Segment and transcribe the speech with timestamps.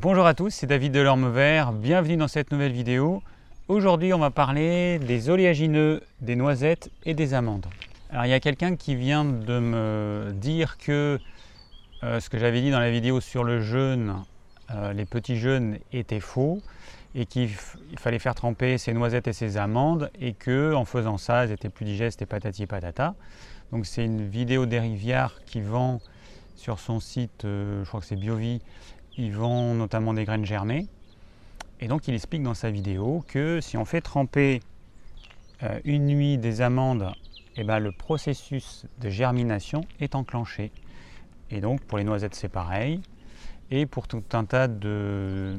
[0.00, 3.20] Bonjour à tous, c'est David Delorme Vert, bienvenue dans cette nouvelle vidéo.
[3.66, 7.66] Aujourd'hui on va parler des oléagineux, des noisettes et des amandes.
[8.10, 11.18] Alors il y a quelqu'un qui vient de me dire que
[12.04, 14.22] euh, ce que j'avais dit dans la vidéo sur le jeûne,
[14.70, 16.62] euh, les petits jeûnes étaient faux
[17.16, 17.48] et qu'il
[17.96, 21.70] fallait faire tremper ses noisettes et ses amandes et que en faisant ça elles étaient
[21.70, 23.16] plus digestes et patati patata.
[23.72, 26.00] Donc c'est une vidéo d'Eriviard qui vend
[26.54, 28.60] sur son site, euh, je crois que c'est Biovie,
[29.18, 30.86] ils vendent notamment des graines germées.
[31.80, 34.60] Et donc il explique dans sa vidéo que si on fait tremper
[35.62, 37.12] euh, une nuit des amandes,
[37.56, 40.70] eh ben, le processus de germination est enclenché.
[41.50, 43.00] Et donc pour les noisettes c'est pareil.
[43.70, 45.54] Et pour tout un tas de,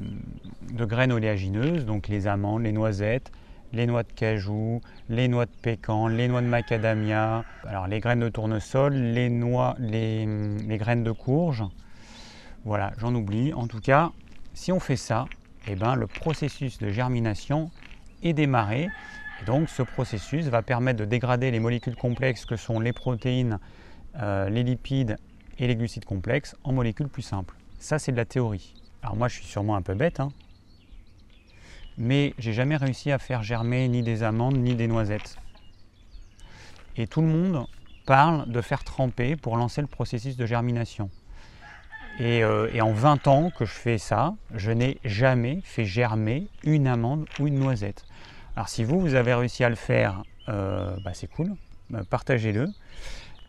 [0.73, 3.31] graines oléagineuses, donc les amandes, les noisettes,
[3.71, 8.21] les noix de cajou, les noix de pécan, les noix de macadamia, alors les graines
[8.21, 9.29] de tournesol, les
[10.79, 11.63] graines de courge,
[12.65, 13.53] voilà, j'en oublie.
[13.53, 14.11] En tout cas,
[14.53, 15.25] si on fait ça,
[15.67, 17.71] eh ben, le processus de germination
[18.23, 18.89] est démarré.
[19.41, 23.59] Et donc ce processus va permettre de dégrader les molécules complexes que sont les protéines,
[24.17, 25.17] euh, les lipides
[25.57, 27.55] et les glucides complexes en molécules plus simples.
[27.79, 28.73] Ça, c'est de la théorie.
[29.01, 30.29] Alors moi, je suis sûrement un peu bête, hein,
[31.97, 35.37] mais j'ai jamais réussi à faire germer ni des amandes ni des noisettes.
[36.97, 37.65] Et tout le monde
[38.05, 41.09] parle de faire tremper pour lancer le processus de germination.
[42.21, 46.87] Euh, et, en 20 ans que je fais ça, je n'ai jamais fait germer une
[46.87, 48.05] amande ou une noisette.
[48.55, 51.55] Alors si vous, vous avez réussi à le faire, euh, bah, c'est cool,
[51.89, 52.67] bah, partagez-le.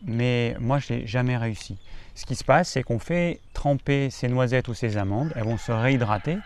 [0.04, 1.78] Mais moi, je n'ai jamais réussi.
[2.14, 5.58] Ce qui se passe, c'est qu'on fait tremper ces noisettes ou ces amandes, elles vont
[5.58, 6.38] se réhydrater.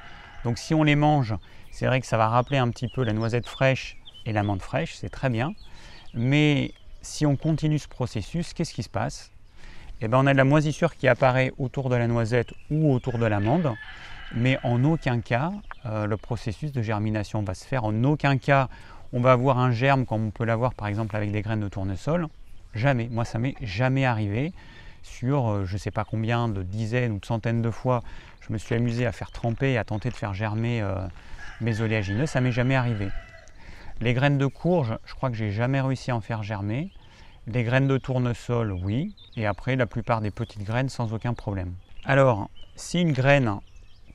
[0.45, 1.34] Donc si on les mange,
[1.70, 4.95] c'est vrai que ça va rappeler un petit peu la noisette fraîche et l'amande fraîche,
[4.95, 5.55] c'est très bien.
[6.14, 9.30] Mais si on continue ce processus, qu'est-ce qui se passe?
[10.00, 13.19] Eh ben, on a de la moisissure qui apparaît autour de la noisette ou autour
[13.19, 13.73] de l'amande,
[14.34, 15.53] mais en aucun cas
[15.86, 17.84] euh, le processus de germination va se faire.
[17.84, 18.69] En aucun cas
[19.12, 21.69] on va avoir un germe comme on peut l'avoir par exemple avec des graines de
[21.69, 22.27] tournesol.
[22.74, 23.08] Jamais.
[23.08, 24.52] Moi, ça m'est jamais arrivé.
[25.02, 28.02] Sur euh, je ne sais pas combien de dizaines ou de centaines de fois,
[28.40, 30.96] je me suis amusé à faire tremper et à tenter de faire germer euh,
[31.61, 32.27] mes oléagineux.
[32.27, 33.08] Ça m'est jamais arrivé.
[34.01, 36.90] Les graines de courge, je crois que j'ai jamais réussi à en faire germer.
[37.47, 39.15] Les graines de tournesol, oui.
[39.37, 41.75] Et après, la plupart des petites graines sans aucun problème.
[42.05, 43.59] Alors, si une graine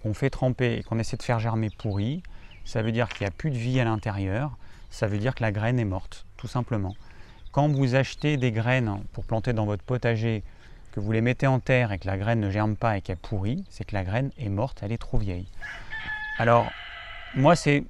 [0.02, 2.24] qu'on fait tremper et qu'on essaie de faire germer pourrie,
[2.66, 4.58] ça veut dire qu'il n'y a plus de vie à l'intérieur.
[4.90, 6.96] Ça veut dire que la graine est morte, tout simplement.
[7.52, 10.44] Quand vous achetez des graines pour planter dans votre potager,
[10.92, 13.18] que vous les mettez en terre et que la graine ne germe pas et qu'elle
[13.18, 15.48] pourrit, c'est que la graine est morte, elle est trop vieille.
[16.40, 16.72] Alors,
[17.36, 17.84] moi, c'est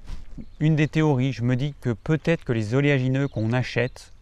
[0.60, 1.32] une des théories.
[1.32, 4.12] Je me dis que peut-être que les oléagineux qu'on achète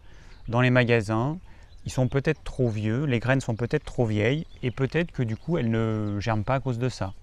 [0.49, 1.37] dans les magasins,
[1.85, 5.37] ils sont peut-être trop vieux, les graines sont peut-être trop vieilles et peut-être que du
[5.37, 7.13] coup elles ne germent pas à cause de ça.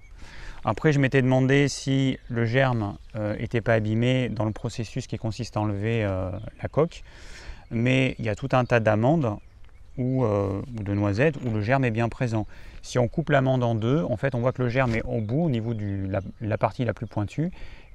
[0.65, 5.17] Après, je m'étais demandé si le germe n'était euh, pas abîmé dans le processus qui
[5.17, 7.03] consiste à enlever euh, la coque,
[7.71, 9.37] mais il y a tout un tas d'amandes
[9.99, 12.47] ou euh, de noisettes où le germe est bien présent.
[12.83, 15.21] Si on coupe l'amande en deux, en fait, on voit que le germe est au
[15.21, 16.09] bout, au niveau de
[16.41, 17.51] la, partie la plus pointue,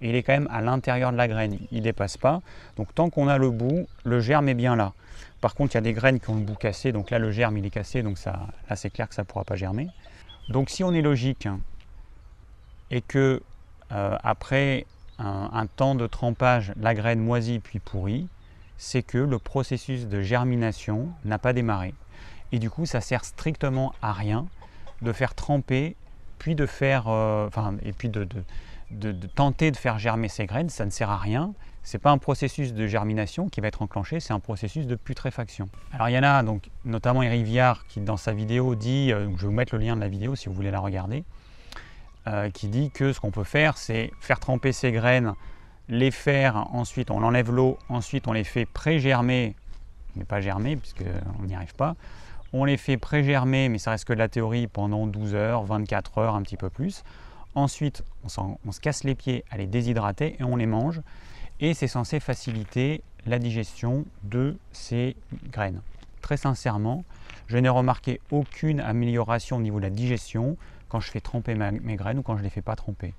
[0.10, 1.58] il est quand même à l'intérieur de la graine.
[1.72, 2.42] Il ne dépasse pas.
[2.78, 4.94] Donc, tant qu'on a le bout, le germe est bien là.
[5.42, 7.32] Par contre, il y a des graines qui ont le bout cassé, donc là le
[7.32, 9.90] germe il est cassé, donc ça, là c'est clair que ça ne pourra pas germer.
[10.50, 11.48] Donc si on est logique
[12.92, 13.42] et que
[13.92, 14.86] euh, après
[15.18, 18.28] un, temps de trempage, la graine moisit puis pourrit,
[18.78, 21.94] c'est que le processus de germination n'a pas démarré.
[22.52, 24.48] Et du coup, ça sert strictement à rien
[25.02, 25.96] de faire tremper,
[26.40, 27.50] puis de faire, euh,
[27.84, 28.28] et puis de,
[29.36, 31.54] tenter de faire germer ces graines, ça ne sert à rien
[31.94, 35.68] n'est pas un processus de germination qui va être enclenché, c'est un processus de putréfaction.
[35.92, 39.28] Alors il y en a donc notamment Eric Viard qui dans sa vidéo dit, euh,
[39.36, 41.24] je vais vous mettre le lien de la vidéo si vous voulez la regarder,
[42.28, 45.34] euh, qui dit que ce qu'on peut faire c'est faire tremper ces graines,
[45.90, 49.56] les faire, ensuite on enlève l'eau, ensuite on les fait pré-germer,
[50.16, 51.96] mais pas germer puisqu'on n'y arrive pas,
[52.54, 56.18] on les fait pré-germer, mais ça reste que de la théorie pendant 12 heures, 24
[56.20, 57.04] heures, un petit peu plus.
[57.54, 61.02] Ensuite, on, se casse les pieds à les déshydrater et on les mange
[61.60, 65.16] et c'est censé faciliter la digestion de ces
[65.52, 65.82] graines.
[66.22, 67.04] Très sincèrement,
[67.48, 70.56] je n'ai remarqué aucune amélioration au niveau de la digestion
[70.88, 73.14] quand je fais tremper mes graines ou quand je ne les fais pas tremper.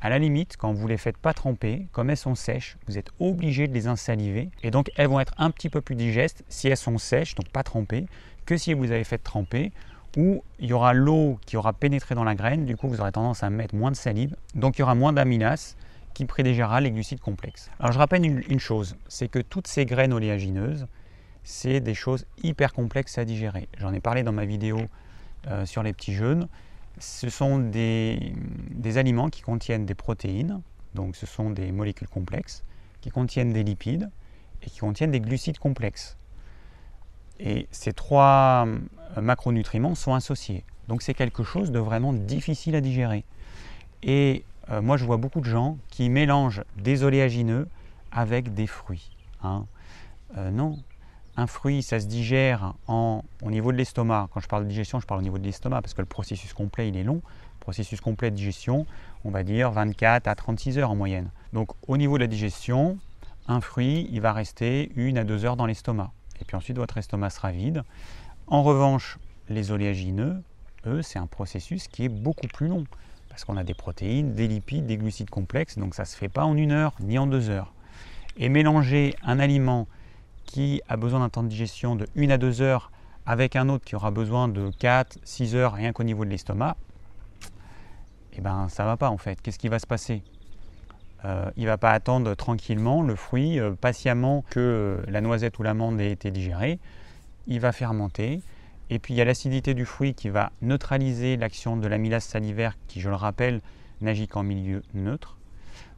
[0.00, 2.98] À la limite, quand vous ne les faites pas tremper, comme elles sont sèches, vous
[2.98, 6.44] êtes obligé de les insaliver et donc elles vont être un petit peu plus digestes
[6.48, 8.06] si elles sont sèches, donc pas trempées,
[8.46, 9.72] que si vous avez fait tremper
[10.16, 13.12] où il y aura l'eau qui aura pénétré dans la graine, du coup vous aurez
[13.12, 15.76] tendance à mettre moins de salive, donc il y aura moins d'aminas
[16.14, 17.70] qui prédégera les glucides complexes.
[17.78, 20.86] Alors je rappelle une, chose, c'est que toutes ces graines oléagineuses,
[21.44, 23.68] c'est des choses hyper complexes à digérer.
[23.78, 24.80] J'en ai parlé dans ma vidéo
[25.46, 26.48] euh, sur les petits jeunes.
[26.98, 28.34] Ce sont des
[28.96, 30.60] aliments qui contiennent des protéines,
[30.94, 32.64] donc ce sont des molécules complexes,
[33.00, 34.10] qui contiennent des lipides
[34.62, 36.16] et qui contiennent des glucides complexes.
[37.40, 40.64] Et ces trois euh, macronutriments sont associés.
[40.88, 43.24] Donc c'est quelque chose de vraiment difficile à digérer.
[44.02, 47.68] Et euh, moi je vois beaucoup de gens qui mélangent des oléagineux
[48.10, 49.10] avec des fruits.
[49.42, 49.66] Hein.
[50.36, 50.78] Euh, non,
[51.36, 54.28] un fruit ça se digère au niveau de l'estomac.
[54.32, 56.52] Quand je parle de digestion, je parle au niveau de l'estomac parce que le processus
[56.52, 57.22] complet il est long.
[57.60, 58.86] Processus complet de digestion,
[59.24, 61.30] on va dire 24 à 36 heures en moyenne.
[61.52, 62.98] Donc au niveau de la digestion,
[63.46, 66.12] un fruit il va rester une à deux heures dans l'estomac.
[66.40, 67.82] Et puis ensuite votre estomac sera vide.
[68.46, 69.18] En revanche,
[69.48, 70.42] les oléagineux,
[70.86, 72.84] eux, c'est un processus qui est beaucoup plus long.
[73.28, 76.28] Parce qu'on a des protéines, des lipides, des glucides complexes, donc ça ne se fait
[76.28, 77.72] pas en une heure ni en deux heures.
[78.36, 79.86] Et mélanger un aliment
[80.44, 82.90] qui a besoin d'un temps de digestion de 1 à 2 heures
[83.26, 86.76] avec un autre qui aura besoin de 4, 6 heures rien qu'au niveau de l'estomac,
[88.32, 89.40] eh ben ça va pas en fait.
[89.42, 90.22] Qu'est-ce qui va se passer?
[91.24, 95.62] Euh, Il ne va pas attendre tranquillement le fruit, euh, patiemment que la noisette ou
[95.62, 96.78] l'amande ait été digérée.
[97.46, 98.40] Il va fermenter,
[98.90, 102.76] et puis il y a l'acidité du fruit qui va neutraliser l'action de l'amylase salivaire
[102.86, 103.60] qui, je le rappelle,
[104.00, 105.36] n'agit qu'en milieu neutre.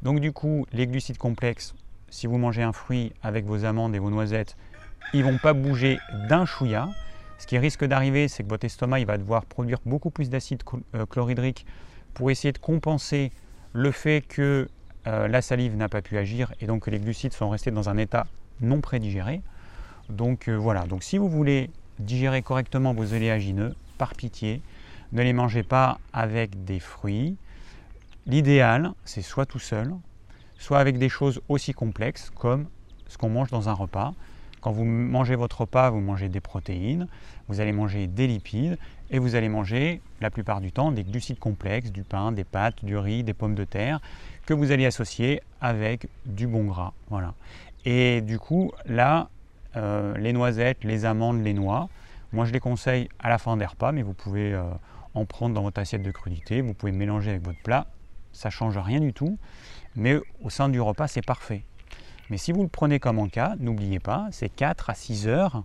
[0.02, 1.75] Donc du coup, les glucides complexes,
[2.08, 4.56] si vous mangez un fruit avec vos amandes et vos noisettes,
[5.12, 6.88] ils ne vont pas bouger d'un chouïa.
[7.38, 10.62] Ce qui risque d'arriver, c'est que votre estomac va devoir produire beaucoup plus d'acide
[10.94, 11.67] euh, chlorhydrique
[12.12, 13.32] pour essayer de compenser
[13.72, 14.69] le fait que
[15.06, 17.97] euh, la salive n'a pas pu agir et donc les glucides sont restés dans un
[17.97, 18.26] état
[18.61, 19.41] non prédigéré.
[20.08, 24.62] Donc euh, voilà, donc si vous voulez digérer correctement vos oléagineux, par pitié,
[25.12, 27.37] ne les mangez pas avec des fruits.
[28.26, 29.94] L'idéal, c'est soit tout seul,
[30.58, 32.67] soit avec des choses aussi complexes comme
[33.08, 34.14] ce qu'on mange dans un repas.
[34.61, 37.08] Quand vous mangez votre repas, vous mangez des protéines,
[37.49, 38.79] vous allez manger des lipides
[39.11, 42.85] et vous allez manger la plupart du temps des glucides complexes, du pain, des pâtes,
[42.85, 44.00] du riz, des pommes de terre,
[44.50, 46.93] que vous allez associer avec du bon gras.
[47.08, 47.35] Voilà.
[47.85, 49.29] Et du coup, là,
[49.76, 51.88] euh, les noisettes, les amandes, les noix.
[52.32, 54.64] Moi, je les conseille à la fin des repas, mais vous pouvez euh,
[55.14, 56.62] en prendre dans votre assiette de crudité.
[56.62, 57.87] Vous pouvez mélanger avec votre plat.
[58.32, 59.38] Ça change rien du tout.
[59.94, 61.62] Mais au sein du repas, c'est parfait.
[62.29, 65.62] Mais si vous le prenez comme en cas, n'oubliez pas, c'est 4 à 6 heures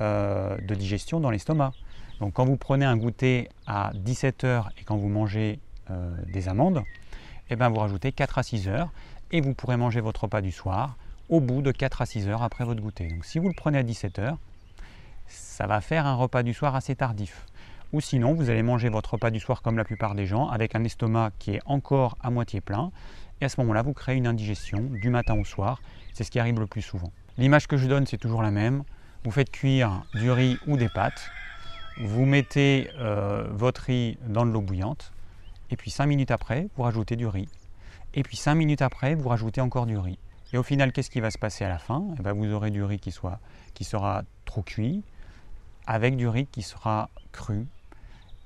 [0.00, 1.74] euh, de digestion dans l'estomac.
[2.18, 5.60] Donc quand vous prenez un goûter à 17 heures et quand vous mangez
[6.28, 6.84] des amandes,
[7.50, 8.90] eh ben, vous rajoutez 4 à 6 heures
[9.32, 10.96] et vous pourrez manger votre repas du soir
[11.28, 13.08] au bout de 4 à 6 heures après votre goûter.
[13.08, 14.38] Donc si vous le prenez à 17 heures,
[15.26, 17.46] ça va faire un repas du soir assez tardif.
[17.92, 20.76] Ou sinon, vous allez manger votre repas du soir comme la plupart des gens, avec
[20.76, 22.92] un estomac qui est encore à moitié plein.
[23.40, 25.80] Et à ce moment-là, vous créez une indigestion du matin au soir.
[26.12, 27.12] C'est ce qui arrive le plus souvent.
[27.36, 28.84] L'image que je donne, c'est toujours la même.
[29.24, 31.30] Vous faites cuire du riz ou des pâtes.
[32.00, 35.12] Vous mettez euh, votre riz dans de l'eau bouillante.
[35.70, 37.48] Et puis 5 minutes après, vous rajoutez du riz.
[38.14, 40.18] Et puis 5 minutes après, vous rajoutez encore du riz.
[40.52, 42.04] Et au final, qu'est-ce qui va se passer à la fin?
[42.18, 43.38] Eh ben, Vous aurez du riz qui, soit,
[43.74, 45.04] qui sera trop cuit,
[45.86, 47.66] avec du riz qui sera cru,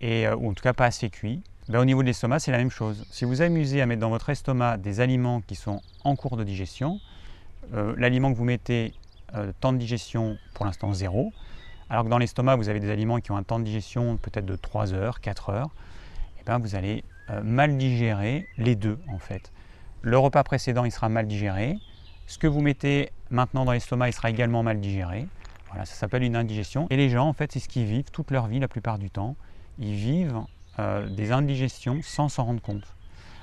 [0.00, 1.42] et, euh, ou en tout cas pas assez cuit.
[1.68, 3.06] Ben, au niveau de l'estomac, c'est la même chose.
[3.10, 6.44] Si vous amusez à mettre dans votre estomac des aliments qui sont en cours de
[6.44, 7.00] digestion,
[7.72, 8.92] euh, l'aliment que vous mettez,
[9.34, 11.32] euh, temps de digestion pour l'instant zéro,
[11.88, 14.44] alors que dans l'estomac, vous avez des aliments qui ont un temps de digestion peut-être
[14.44, 15.70] de 3 heures, 4 heures,
[16.38, 17.02] eh ben, vous allez
[17.42, 19.52] mal digérer les deux en fait.
[20.02, 21.78] Le repas précédent, il sera mal digéré,
[22.26, 25.28] ce que vous mettez maintenant dans l'estomac, il sera également mal digéré.
[25.68, 26.86] Voilà, ça s'appelle une indigestion.
[26.90, 29.10] Et les gens, en fait, c'est ce qu'ils vivent toute leur vie la plupart du
[29.10, 29.36] temps.
[29.78, 30.40] Ils vivent
[30.78, 32.84] euh, des indigestions sans s'en rendre compte.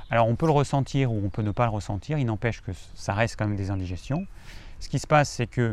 [0.09, 2.71] Alors on peut le ressentir ou on peut ne pas le ressentir, il n'empêche que
[2.95, 4.25] ça reste quand même des indigestions.
[4.81, 5.71] Ce qui se passe, c'est que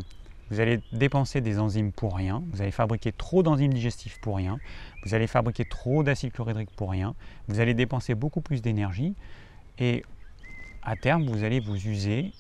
[0.51, 4.59] vous allez dépenser des enzymes pour rien, vous allez fabriquer trop d'enzymes digestifs pour rien,
[5.05, 7.15] vous allez fabriquer trop d'acide chlorhydrique pour rien,
[7.49, 9.15] vous allez dépenser beaucoup plus d'énergie
[9.79, 10.05] et
[10.83, 12.33] à terme, vous allez vous user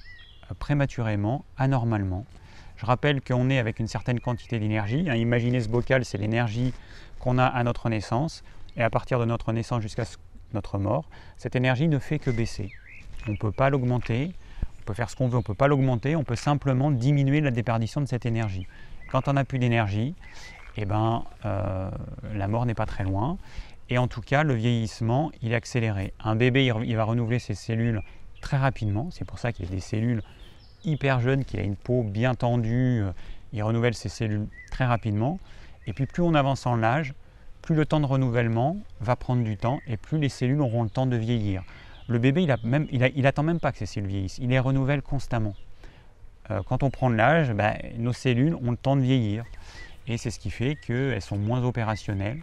[0.58, 2.24] prématurément, anormalement.
[2.76, 5.08] Je rappelle qu'on est avec une certaine quantité d'énergie.
[5.10, 6.72] Hein, imaginez ce bocal, c'est l'énergie
[7.18, 8.42] qu'on a à notre naissance.
[8.76, 10.04] Et à partir de notre naissance jusqu'à
[10.54, 11.04] notre mort,
[11.36, 12.70] cette énergie ne fait que baisser.
[13.26, 14.32] On ne peut pas l'augmenter,
[14.88, 17.50] peut faire ce qu'on veut, on ne peut pas l'augmenter, on peut simplement diminuer la
[17.50, 18.66] déperdition de cette énergie.
[19.12, 20.14] Quand on n'a plus d'énergie,
[20.78, 21.90] eh ben, euh,
[22.35, 23.37] la mort n'est pas très loin.
[23.90, 26.14] Et en tout cas, le vieillissement, il est accéléré.
[26.25, 28.02] Un bébé, il va renouveler ses cellules
[28.40, 29.09] très rapidement.
[29.11, 30.23] C'est pour ça qu'il a des cellules
[30.85, 33.12] hyper jeune, qui a une peau bien tendue, euh,
[33.52, 35.38] il renouvelle ses cellules très rapidement.
[35.87, 37.12] Et puis plus on avance en âge,
[37.61, 40.90] plus le temps de renouvellement va prendre du temps et plus les cellules auront le
[40.90, 41.62] temps de vieillir.
[42.08, 44.58] Le bébé, il, a même, il, attend même pas que ses cellules vieillissent, il les
[44.58, 45.54] renouvelle constamment.
[46.50, 49.44] Euh, quand on prend de l'âge, ben, nos cellules ont le temps de vieillir.
[50.06, 52.40] Et c'est ce qui fait qu'elles sont moins opérationnelles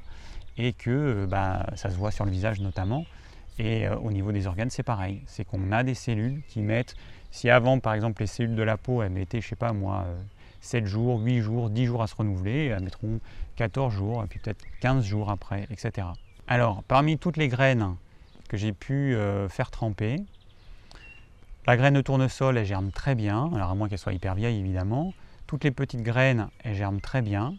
[0.58, 3.06] et que ben, ça se voit sur le visage notamment,
[3.58, 5.24] Et euh, au niveau des organes, c'est pareil.
[5.26, 6.96] C'est qu'on a des cellules qui mettent,
[7.32, 10.06] si avant par exemple les cellules de la peau, elles mettaient, je sais pas moi,
[10.62, 13.20] 7 jours, 8 jours, 10 jours à se renouveler, elles mettront
[13.56, 16.08] 14 jours, et puis peut-être 15 jours après, etc.
[16.48, 17.96] Alors, parmi toutes les graines
[18.48, 19.18] que j'ai pu
[19.50, 20.18] faire tremper,
[21.68, 24.60] la graine de tournesol, elle germe très bien, alors à moins qu'elle soit hyper vieille
[24.60, 25.14] évidemment.
[25.48, 27.56] Toutes les petites graines, elles germent très bien.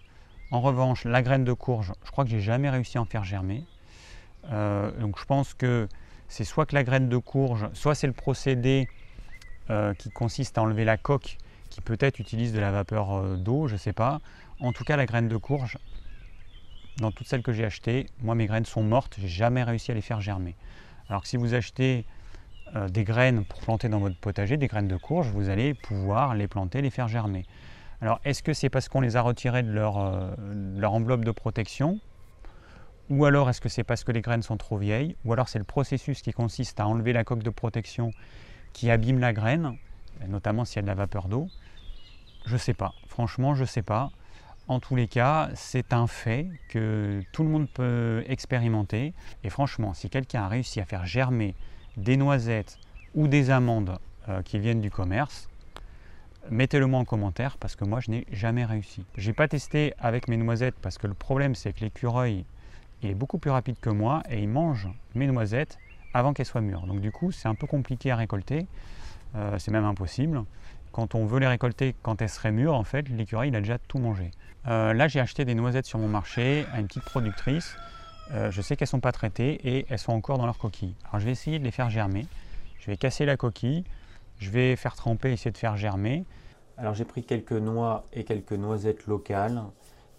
[0.52, 3.24] En revanche, la graine de courge, je crois que j'ai jamais réussi à en faire
[3.24, 3.64] germer.
[4.52, 5.88] Euh, donc je pense que
[6.28, 8.88] c'est soit que la graine de courge, soit c'est le procédé
[9.70, 11.36] euh, qui consiste à enlever la coque,
[11.70, 14.20] qui peut-être utilise de la vapeur euh, d'eau, je ne sais pas.
[14.60, 15.78] En tout cas, la graine de courge,
[16.98, 19.94] dans toutes celles que j'ai achetées, moi mes graines sont mortes, j'ai jamais réussi à
[19.94, 20.56] les faire germer.
[21.08, 22.04] Alors que si vous achetez
[22.74, 26.34] euh, des graines pour planter dans votre potager, des graines de courge, vous allez pouvoir
[26.34, 27.44] les planter, les faire germer.
[28.00, 30.34] Alors est-ce que c'est parce qu'on les a retirées de leur, euh,
[30.76, 31.98] leur enveloppe de protection?
[33.08, 35.16] Ou alors est-ce que c'est parce que les graines sont trop vieilles?
[35.24, 38.12] Ou alors c'est le processus qui consiste à enlever la coque de protection
[38.72, 39.76] qui abîme la graine,
[40.28, 41.48] notamment s'il y a de la vapeur d'eau?
[42.46, 42.94] Je ne sais pas.
[43.06, 44.10] Franchement, je ne sais pas.
[44.68, 49.14] En tous les cas, c'est un fait que tout le monde peut expérimenter.
[49.44, 51.54] Et franchement, si quelqu'un a réussi à faire germer
[51.96, 52.78] des noisettes
[53.14, 55.48] ou des amandes euh, qui viennent du commerce,
[56.50, 59.04] mettez-le moi en commentaire parce que moi je n'ai jamais réussi.
[59.16, 62.44] Je n'ai pas testé avec mes noisettes parce que le problème c'est que l'écureuil
[63.02, 65.78] est beaucoup plus rapide que moi et il mange mes noisettes
[66.12, 66.86] avant qu'elles soient mûres.
[66.86, 68.66] Donc du coup c'est un peu compliqué à récolter,
[69.36, 70.42] euh, c'est même impossible.
[70.96, 73.76] Quand on veut les récolter quand elles seraient mûres, en fait l'écureuil il a déjà
[73.76, 74.30] tout mangé.
[74.66, 77.76] Euh, là j'ai acheté des noisettes sur mon marché à une petite productrice
[78.32, 80.94] euh, je sais qu'elles ne sont pas traitées et elles sont encore dans leur coquille.
[81.04, 82.26] Alors je vais essayer de les faire germer.
[82.78, 83.84] Je vais casser la coquille,
[84.38, 86.24] je vais faire tremper, essayer de faire germer.
[86.76, 89.62] Alors j'ai pris quelques noix et quelques noisettes locales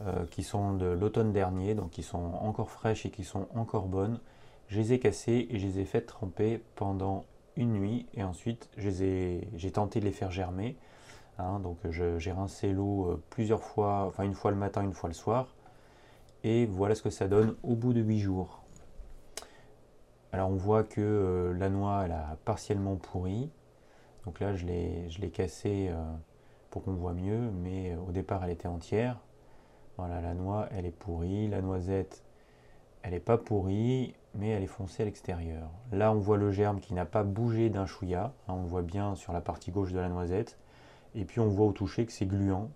[0.02, 3.88] euh, qui sont de l'automne dernier, donc qui sont encore fraîches et qui sont encore
[3.88, 4.20] bonnes.
[4.68, 7.26] Je les ai cassées et je les ai faites tremper pendant
[7.58, 10.78] une nuit et ensuite j'ai tenté de les faire germer.
[11.40, 11.60] Hein.
[11.60, 15.14] donc j'ai rincé l'eau euh, plusieurs fois, enfin une fois le matin, une fois le
[15.14, 15.54] soir
[16.44, 18.62] et voilà ce que ça donne au bout de 8 jours.
[20.32, 23.50] Alors on voit que euh, la noix elle a partiellement pourri.
[24.26, 26.04] Donc là je l'ai cassé euh,
[26.70, 29.20] pour qu'on voit mieux, mais euh, au départ elle était entière.
[29.98, 32.24] Voilà, la noix elle est pourrie, la noisette
[33.04, 35.70] elle n'est pas pourrie, mais elle est foncée à l'extérieur.
[35.92, 39.16] Là on voit le germe qui n'a pas bougé d'un chouïa, hein, on voit bien
[39.16, 40.58] sur la partie gauche de la noisette.
[41.16, 42.70] Et puis on voit au toucher que c'est gluant,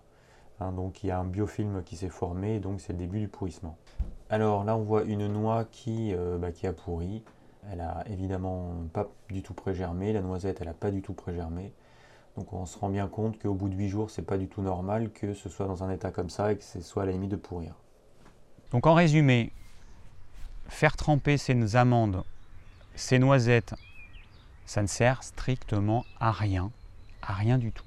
[0.62, 3.28] Hein, donc il y a un biofilm qui s'est formé, donc c'est le début du
[3.28, 3.76] pourrissement.
[4.30, 7.22] Alors là on voit une noix qui, euh, bah, qui a pourri.
[7.70, 11.72] Elle a évidemment pas du tout pré-germé, la noisette elle a pas du tout pré-germé.
[12.36, 14.62] Donc on se rend bien compte qu'au bout de 8 jours c'est pas du tout
[14.62, 17.12] normal que ce soit dans un état comme ça et que ce soit à la
[17.12, 17.74] limite de pourrir.
[18.70, 19.52] Donc en résumé,
[20.68, 22.24] faire tremper ces amandes,
[22.94, 23.74] ces noisettes,
[24.66, 26.70] ça ne sert strictement à rien,
[27.22, 27.84] à rien du tout.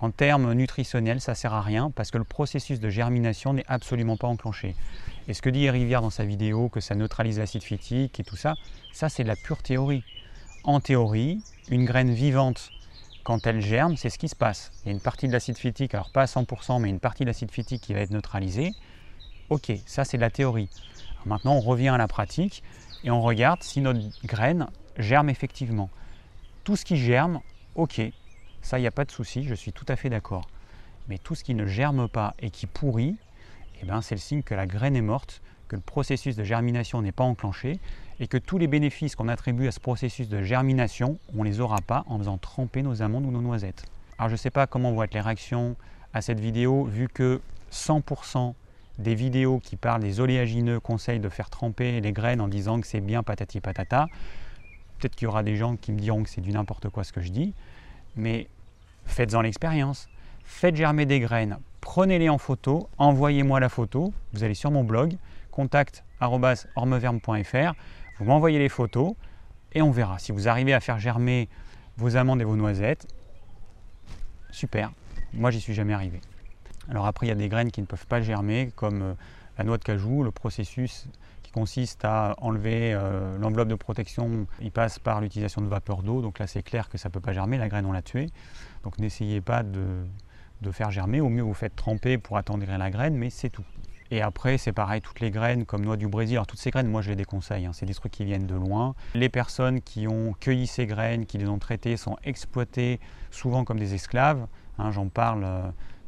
[0.00, 4.16] En termes nutritionnels, ça sert à rien parce que le processus de germination n'est absolument
[4.16, 4.74] pas enclenché.
[5.28, 8.36] Et ce que dit Rivière dans sa vidéo, que ça neutralise l'acide phytique et tout
[8.36, 8.56] ça,
[8.92, 10.02] ça c'est de la pure théorie.
[10.64, 12.70] En théorie, une graine vivante,
[13.22, 14.72] quand elle germe, c'est ce qui se passe.
[14.82, 17.22] Il y a une partie de l'acide phytique, alors pas à 100%, mais une partie
[17.22, 18.72] de l'acide phytique qui va être neutralisée.
[19.50, 20.68] Ok, ça c'est de la théorie.
[21.26, 22.62] Maintenant, on revient à la pratique
[23.04, 24.66] et on regarde si notre graine
[24.98, 25.90] germe effectivement.
[26.64, 27.40] Tout ce qui germe,
[27.74, 28.00] ok,
[28.62, 30.48] ça, il n'y a pas de souci, je suis tout à fait d'accord.
[31.08, 33.16] Mais tout ce qui ne germe pas et qui pourrit,
[33.82, 37.02] eh ben, c'est le signe que la graine est morte, que le processus de germination
[37.02, 37.80] n'est pas enclenché
[38.20, 41.60] et que tous les bénéfices qu'on attribue à ce processus de germination, on ne les
[41.60, 43.84] aura pas en faisant tremper nos amandes ou nos noisettes.
[44.18, 45.76] Alors je ne sais pas comment vont être les réactions
[46.14, 47.40] à cette vidéo, vu que
[47.72, 48.54] 100%
[48.98, 52.86] des vidéos qui parlent des oléagineux conseillent de faire tremper les graines en disant que
[52.86, 54.06] c'est bien patati patata.
[54.98, 57.12] Peut-être qu'il y aura des gens qui me diront que c'est du n'importe quoi ce
[57.12, 57.54] que je dis
[58.16, 58.48] mais
[59.06, 60.08] faites-en l'expérience.
[60.44, 64.12] Faites germer des graines, prenez-les en photo, envoyez-moi la photo.
[64.32, 65.16] Vous allez sur mon blog,
[65.50, 67.74] contact.ormeverme.fr,
[68.18, 69.14] vous m'envoyez les photos
[69.72, 70.18] et on verra.
[70.18, 71.48] Si vous arrivez à faire germer
[71.96, 73.06] vos amandes et vos noisettes,
[74.50, 74.90] super.
[75.32, 76.20] Moi, j'y suis jamais arrivé.
[76.90, 79.14] Alors après, il y a des graines qui ne peuvent pas germer, comme euh,
[79.58, 80.22] la noix de cajou.
[80.22, 81.06] Le processus
[81.52, 86.20] consiste à enlever euh, l'enveloppe de protection, il passe par l'utilisation de vapeur d'eau.
[86.22, 88.30] Donc là, c'est clair que ça ne peut pas germer, la graine, on l'a tuée.
[88.82, 90.04] Donc n'essayez pas de,
[90.72, 91.20] faire germer.
[91.20, 93.64] Au mieux, vous faites tremper pour attendrir la graine, mais c'est tout.
[94.10, 96.36] Et après, c'est pareil, toutes les graines comme noix du Brésil.
[96.36, 97.72] Alors toutes ces graines, moi je les déconseille, hein.
[97.72, 98.94] c'est des trucs qui viennent de loin.
[99.14, 103.78] Les personnes qui ont cueilli ces graines, qui les ont traitées, sont exploitées souvent comme
[103.78, 104.46] des esclaves.
[104.78, 104.90] Hein.
[104.90, 105.62] J'en parle euh,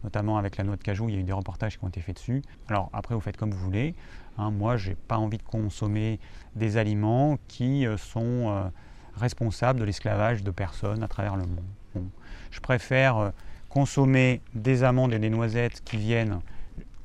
[0.05, 2.01] notamment avec la noix de cajou, il y a eu des reportages qui ont été
[2.01, 2.43] faits dessus.
[2.69, 3.95] Alors après, vous faites comme vous voulez.
[4.39, 6.21] Hein, moi, je n'ai pas envie de consommer
[6.55, 8.65] des aliments qui euh, sont euh,
[9.17, 12.09] responsables de l'esclavage de personnes à travers le monde.
[12.51, 13.31] Je préfère euh,
[13.69, 16.41] consommer des amandes et des noisettes qui viennent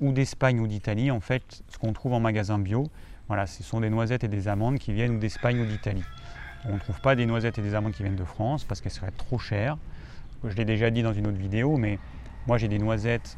[0.01, 1.11] ou d'Espagne ou d'Italie.
[1.11, 2.87] En fait, ce qu'on trouve en magasin bio,
[3.27, 6.03] voilà, ce sont des noisettes et des amandes qui viennent d'Espagne ou d'Italie.
[6.65, 8.91] On ne trouve pas des noisettes et des amandes qui viennent de France parce qu'elles
[8.91, 9.77] seraient trop chères.
[10.43, 11.99] Je l'ai déjà dit dans une autre vidéo, mais
[12.49, 13.37] moi j'ai des noisettes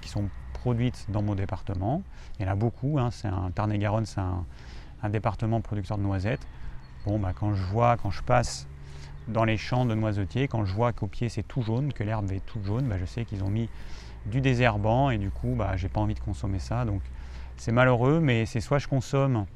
[0.00, 2.04] qui sont produites dans mon département.
[2.38, 3.10] Il y en a beaucoup, hein.
[3.10, 6.46] c'est un Tarn-et-Garonne, c'est un, département producteur de noisettes.
[7.04, 8.68] Bon, bah, quand je vois, quand je passe
[9.26, 12.30] dans les champs de noisetiers, quand je vois qu'au pied c'est tout jaune, que l'herbe
[12.30, 13.68] est toute jaune, bah, je sais qu'ils ont mis
[14.26, 16.84] du désherbant et du coup, bah, j'ai pas envie de consommer ça.
[16.84, 17.02] Donc
[17.56, 19.46] c'est malheureux, mais c'est soit je consomme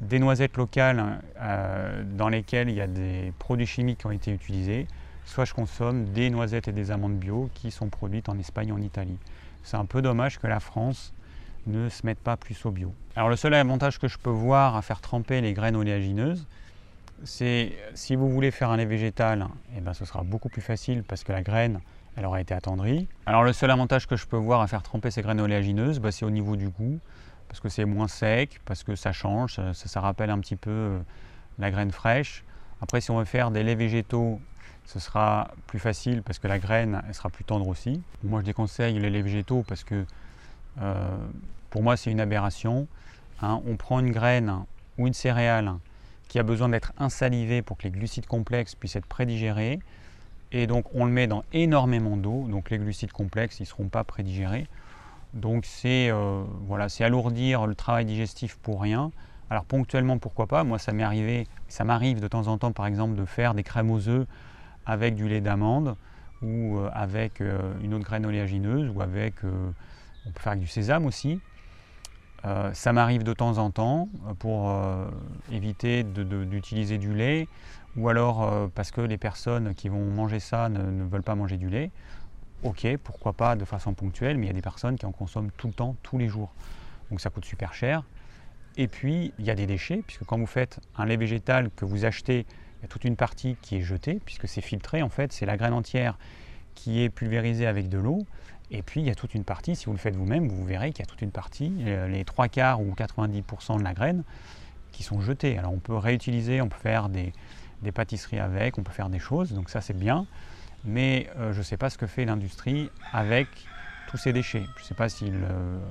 [0.00, 4.32] des noisettes locales euh, dans lesquelles il y a des produits chimiques qui ont été
[4.32, 4.88] utilisés,
[5.30, 8.76] soit je consomme des noisettes et des amandes bio qui sont produites en Espagne ou
[8.76, 9.18] en Italie
[9.62, 11.12] c'est un peu dommage que la France
[11.66, 12.94] ne se mette pas plus au bio.
[13.16, 16.46] Alors le seul avantage que je peux voir à faire tremper les graines oléagineuses,
[17.24, 19.46] c'est si vous voulez faire un lait végétal,
[19.76, 21.80] eh ben, ce sera beaucoup plus facile parce que la graine,
[22.16, 23.08] elle aura été attendrie.
[23.26, 26.12] Alors le seul avantage que je peux voir à faire tremper ces graines oléagineuses, bah,
[26.12, 26.98] c'est au niveau du goût,
[27.48, 30.70] parce que c'est moins sec, parce que ça change, ça, ça rappelle un petit peu
[30.70, 30.98] euh,
[31.58, 32.44] la graine fraîche.
[32.80, 34.40] Après, si on veut faire des laits végétaux
[34.92, 38.02] ce sera plus facile parce que la graine elle sera plus tendre aussi.
[38.24, 40.04] Moi je déconseille les laits végétaux parce que
[40.80, 41.16] euh,
[41.70, 42.88] pour moi c'est une aberration.
[43.40, 43.62] Hein.
[43.66, 44.52] On prend une graine
[44.98, 45.74] ou une céréale
[46.26, 49.78] qui a besoin d'être insalivée pour que les glucides complexes puissent être prédigérés
[50.50, 53.88] et donc on le met dans énormément d'eau, donc les glucides complexes ils ne seront
[53.88, 54.66] pas prédigérés.
[55.34, 59.12] Donc c'est euh, voilà, c'est alourdir le travail digestif pour rien.
[59.50, 62.86] Alors ponctuellement pourquoi pas, moi ça m'est arrivé, ça m'arrive de temps en temps par
[62.86, 64.26] exemple de faire des crèmes aux œufs
[64.86, 65.96] avec du lait d'amande
[66.42, 69.70] ou euh, avec euh, une autre graine oléagineuse ou avec, euh,
[70.26, 71.40] on peut faire avec du sésame aussi.
[72.72, 74.08] ça m'arrive de temps en temps
[74.38, 74.74] pour
[75.52, 77.48] éviter d'utiliser du lait
[77.96, 81.68] ou alors parce que les personnes qui vont manger ça ne, veulent pas manger du
[81.68, 81.90] lait.
[82.62, 85.50] Ok, pourquoi pas de façon ponctuelle, mais il y a des personnes qui en consomment
[85.56, 86.52] tout le temps, tous les jours.
[87.10, 88.04] Donc ça coûte super cher.
[88.76, 91.84] Et puis, il y a des déchets, puisque quand vous faites un lait végétal que
[91.84, 92.46] vous achetez
[92.80, 95.44] il y a toute une partie qui est jetée, puisque c'est filtré, en fait, c'est
[95.44, 96.16] la graine entière
[96.74, 98.26] qui est pulvérisée avec de l'eau.
[98.70, 100.92] Et puis il y a toute une partie, si vous le faites vous-même, vous verrez
[100.92, 104.22] qu'il y a toute une partie, euh, les trois quarts ou 90% de la graine,
[104.92, 105.58] qui sont jetés.
[105.58, 107.32] Alors on peut réutiliser, on peut faire des,
[107.92, 110.26] pâtisseries avec, on peut faire des choses, donc ça c'est bien.
[110.84, 113.48] Mais euh, je ne sais pas ce que fait l'industrie avec
[114.10, 114.64] tous ces déchets.
[114.76, 115.46] Je ne sais pas s'ils le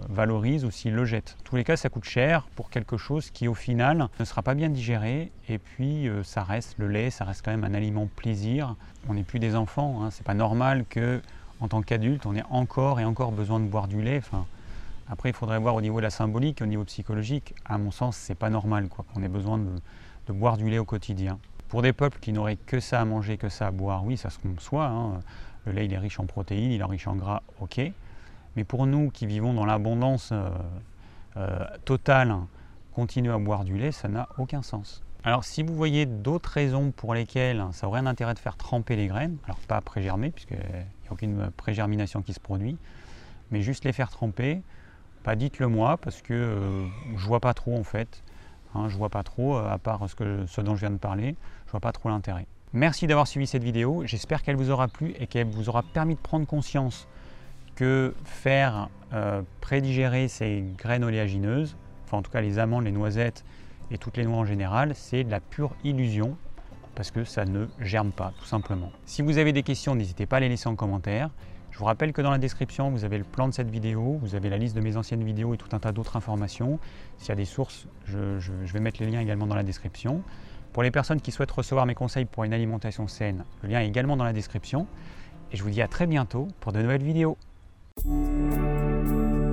[0.09, 1.37] valorisent ou s'ils le jettent.
[1.39, 4.41] En tous les cas, ça coûte cher pour quelque chose qui, au final, ne sera
[4.41, 5.31] pas bien digéré.
[5.47, 8.75] Et puis, euh, ça reste le lait, ça reste quand même un aliment plaisir.
[9.07, 10.03] On n'est plus des enfants.
[10.03, 10.09] Hein.
[10.11, 11.21] C'est pas normal que,
[11.61, 14.17] en tant qu'adulte, on ait encore et encore besoin de boire du lait.
[14.17, 14.45] Enfin,
[15.09, 17.55] après, il faudrait voir au niveau de la symbolique, au niveau psychologique.
[17.63, 21.39] À mon sens, c'est pas normal qu'on ait besoin de, boire du lait au quotidien.
[21.69, 24.29] Pour des peuples qui n'auraient que ça à manger, que ça à boire, oui, ça
[24.29, 24.87] se conçoit.
[24.87, 25.21] Hein.
[25.65, 27.79] Le lait, il est riche en protéines, il est riche en gras, ok.
[28.59, 30.49] Mais pour nous qui vivons dans l'abondance euh,
[31.37, 32.35] euh, totale,
[32.91, 35.01] continuer à boire du lait, ça n'a aucun sens.
[35.23, 38.97] Alors si vous voyez d'autres raisons pour lesquelles ça aurait un intérêt de faire tremper
[38.97, 42.77] les graines, alors pas pré-germer, puisqu'il n'y a aucune pré-germination qui se produit,
[43.49, 44.55] mais juste les faire tremper,
[45.23, 48.23] pas bah, dites-le moi, parce que euh, je vois pas trop en fait.
[48.75, 51.37] Hein, je vois pas trop, à part ce, que, ce dont je viens de parler,
[51.67, 52.45] je vois pas trop l'intérêt.
[52.73, 56.15] Merci d'avoir suivi cette vidéo, j'espère qu'elle vous aura plu et qu'elle vous aura permis
[56.15, 57.07] de prendre conscience
[57.79, 63.45] que faire euh, prédigérer ces graines oléagineuses, enfin en tout cas les amandes, les noisettes
[63.89, 66.35] et toutes les noix en général, c'est de la pure illusion
[66.95, 68.91] parce que ça ne germe pas tout simplement.
[69.05, 71.29] Si vous avez des questions, n'hésitez pas à les laisser en commentaire.
[71.71, 74.35] Je vous rappelle que dans la description, vous avez le plan de cette vidéo, vous
[74.35, 76.79] avez la liste de mes anciennes vidéos et tout un tas d'autres informations.
[77.17, 80.21] S'il y a des sources, je, je vais mettre les liens également dans la description.
[80.73, 83.87] Pour les personnes qui souhaitent recevoir mes conseils pour une alimentation saine, le lien est
[83.87, 84.85] également dans la description.
[85.53, 87.37] Et je vous dis à très bientôt pour de nouvelles vidéos.
[88.01, 89.48] Thank you.